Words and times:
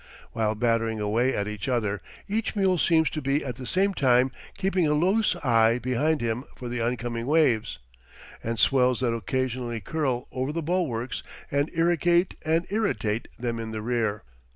While 0.31 0.55
battering 0.55 0.99
away 0.99 1.35
at 1.35 1.47
each 1.47 1.67
other, 1.67 2.01
each 2.27 2.55
mule 2.55 2.79
seems 2.79 3.07
to 3.11 3.21
be 3.21 3.45
at 3.45 3.57
the 3.57 3.67
same 3.67 3.93
time 3.93 4.31
keeping 4.57 4.87
a 4.87 4.93
loose 4.95 5.35
eye 5.45 5.77
behind 5.77 6.21
him 6.21 6.43
for 6.55 6.67
the 6.69 6.81
oncoming 6.81 7.27
waves 7.27 7.77
and 8.43 8.57
swells 8.57 9.01
that 9.01 9.13
occasionally 9.13 9.79
curl 9.79 10.27
over 10.31 10.51
the 10.51 10.63
bulwarks 10.63 11.21
and 11.51 11.69
irrigate 11.75 12.33
and 12.43 12.65
irritate 12.71 13.27
them 13.37 13.59
in 13.59 13.69
the 13.69 13.83
rear. 13.83 14.23